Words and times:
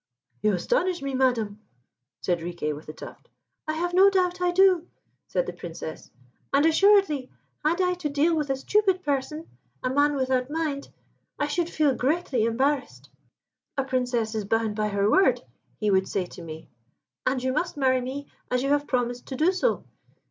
"You 0.41 0.53
astonish 0.53 1.03
me, 1.03 1.13
Madam," 1.13 1.59
said 2.21 2.41
Riquet 2.41 2.73
with 2.75 2.87
the 2.87 2.91
Tuft. 2.93 3.29
"I 3.67 3.73
have 3.73 3.93
no 3.93 4.09
doubt 4.09 4.41
I 4.41 4.49
do," 4.49 4.87
said 5.27 5.45
the 5.45 5.53
Princess; 5.53 6.09
"and 6.51 6.65
assuredly, 6.65 7.29
had 7.63 7.79
I 7.79 7.93
to 7.93 8.09
deal 8.09 8.35
with 8.35 8.49
a 8.49 8.55
stupid 8.55 9.03
person 9.03 9.47
a 9.83 9.91
man 9.91 10.15
without 10.15 10.49
mind, 10.49 10.89
I 11.37 11.45
should 11.45 11.69
feel 11.69 11.93
greatly 11.93 12.45
embarrassed. 12.45 13.11
'A 13.77 13.83
Princess 13.83 14.33
is 14.33 14.43
bound 14.45 14.75
by 14.75 14.87
her 14.87 15.07
word,' 15.07 15.43
he 15.77 15.91
would 15.91 16.07
say 16.07 16.25
to 16.25 16.41
me, 16.41 16.67
'and 17.27 17.43
you 17.43 17.53
must 17.53 17.77
marry 17.77 18.01
me, 18.01 18.25
as 18.49 18.63
you 18.63 18.69
have 18.71 18.87
promised 18.87 19.27
to 19.27 19.35
do 19.35 19.51
so.' 19.51 19.83